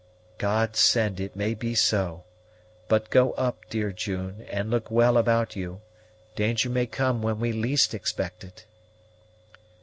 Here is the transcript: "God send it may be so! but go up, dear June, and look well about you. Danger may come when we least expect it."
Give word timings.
"God 0.39 0.75
send 0.75 1.19
it 1.19 1.35
may 1.35 1.53
be 1.53 1.75
so! 1.75 2.23
but 2.87 3.11
go 3.11 3.33
up, 3.33 3.69
dear 3.69 3.91
June, 3.91 4.47
and 4.49 4.71
look 4.71 4.89
well 4.89 5.15
about 5.15 5.55
you. 5.55 5.81
Danger 6.35 6.71
may 6.71 6.87
come 6.87 7.21
when 7.21 7.39
we 7.39 7.51
least 7.51 7.93
expect 7.93 8.43
it." 8.43 8.65